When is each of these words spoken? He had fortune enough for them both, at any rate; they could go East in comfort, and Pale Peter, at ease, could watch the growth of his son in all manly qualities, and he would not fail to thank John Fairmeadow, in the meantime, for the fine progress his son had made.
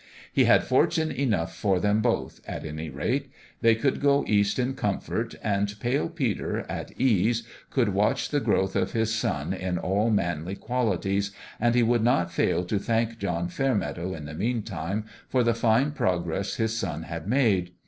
He 0.33 0.45
had 0.45 0.63
fortune 0.63 1.11
enough 1.11 1.55
for 1.55 1.79
them 1.79 2.01
both, 2.01 2.41
at 2.47 2.65
any 2.65 2.89
rate; 2.89 3.29
they 3.61 3.75
could 3.75 4.01
go 4.01 4.25
East 4.27 4.57
in 4.57 4.73
comfort, 4.73 5.35
and 5.43 5.79
Pale 5.79 6.09
Peter, 6.09 6.61
at 6.67 6.91
ease, 6.99 7.43
could 7.69 7.89
watch 7.89 8.29
the 8.29 8.39
growth 8.39 8.75
of 8.75 8.93
his 8.93 9.13
son 9.13 9.53
in 9.53 9.77
all 9.77 10.09
manly 10.09 10.55
qualities, 10.55 11.29
and 11.59 11.75
he 11.75 11.83
would 11.83 12.03
not 12.03 12.33
fail 12.33 12.65
to 12.65 12.79
thank 12.79 13.19
John 13.19 13.47
Fairmeadow, 13.47 14.15
in 14.15 14.25
the 14.25 14.33
meantime, 14.33 15.05
for 15.29 15.43
the 15.43 15.53
fine 15.53 15.91
progress 15.91 16.55
his 16.55 16.75
son 16.75 17.03
had 17.03 17.27
made. 17.27 17.71